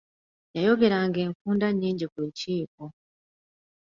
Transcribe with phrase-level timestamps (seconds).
[0.55, 2.83] Yayogeranga enfunda nnyingi ku Lukiiko.